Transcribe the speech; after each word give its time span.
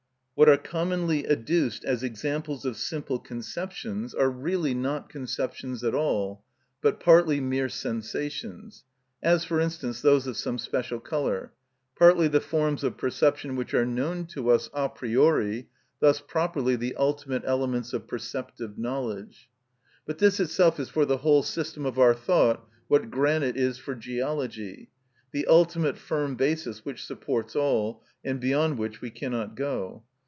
What 0.33 0.49
are 0.49 0.57
commonly 0.57 1.29
adduced 1.29 1.85
as 1.85 2.01
examples 2.01 2.65
of 2.65 2.75
simple 2.75 3.19
conceptions 3.19 4.15
are 4.15 4.27
really 4.31 4.73
not 4.73 5.07
conceptions 5.07 5.83
at 5.83 5.93
all, 5.93 6.43
but 6.81 6.99
partly 6.99 7.39
mere 7.39 7.69
sensations—as, 7.69 9.43
for 9.45 9.59
instance, 9.59 10.01
those 10.01 10.25
of 10.25 10.35
some 10.35 10.57
special 10.57 10.99
colour; 10.99 11.53
partly 11.95 12.27
the 12.27 12.41
forms 12.41 12.83
of 12.83 12.97
perception 12.97 13.55
which 13.55 13.75
are 13.75 13.85
known 13.85 14.25
to 14.27 14.49
us 14.49 14.67
a 14.73 14.89
priori, 14.89 15.69
thus 15.99 16.21
properly 16.21 16.75
the 16.75 16.95
ultimate 16.95 17.43
elements 17.45 17.93
of 17.93 18.07
perceptive 18.07 18.79
knowledge. 18.79 19.47
But 20.07 20.17
this 20.17 20.39
itself 20.39 20.79
is 20.79 20.89
for 20.89 21.05
the 21.05 21.17
whole 21.17 21.43
system 21.43 21.85
of 21.85 21.99
our 21.99 22.15
thought 22.15 22.67
what 22.87 23.11
granite 23.11 23.57
is 23.57 23.77
for 23.77 23.93
geology, 23.93 24.89
the 25.31 25.45
ultimate 25.45 25.99
firm 25.99 26.33
basis 26.33 26.83
which 26.83 27.05
supports 27.05 27.55
all, 27.55 28.01
and 28.25 28.39
beyond 28.39 28.79
which 28.79 29.01
we 29.01 29.11
cannot 29.11 29.53
go. 29.55 30.01